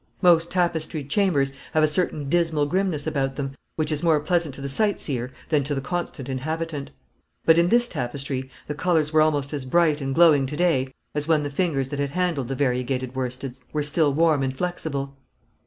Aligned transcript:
Most 0.23 0.49
tapestried 0.49 1.11
chambers 1.11 1.51
have 1.73 1.83
a 1.83 1.87
certain 1.87 2.27
dismal 2.27 2.65
grimness 2.65 3.05
about 3.05 3.35
them, 3.35 3.51
which 3.75 3.91
is 3.91 4.01
more 4.01 4.19
pleasant 4.19 4.55
to 4.55 4.59
the 4.61 4.67
sightseer 4.67 5.29
than 5.49 5.63
to 5.65 5.75
the 5.75 5.79
constant 5.79 6.27
inhabitant; 6.27 6.89
but 7.45 7.59
in 7.59 7.69
this 7.69 7.87
tapestry 7.87 8.49
the 8.65 8.73
colours 8.73 9.13
were 9.13 9.21
almost 9.21 9.53
as 9.53 9.63
bright 9.63 10.01
and 10.01 10.15
glowing 10.15 10.47
to 10.47 10.57
day 10.57 10.91
as 11.13 11.27
when 11.27 11.43
the 11.43 11.51
fingers 11.51 11.89
that 11.89 11.99
had 11.99 12.09
handled 12.09 12.47
the 12.47 12.55
variegated 12.55 13.13
worsteds 13.13 13.61
were 13.73 13.83
still 13.83 14.11
warm 14.11 14.41
and 14.41 14.57
flexible. 14.57 15.15